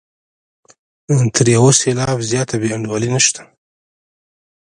[1.33, 3.41] تر یو سېلاب زیاته بې انډولي نشته.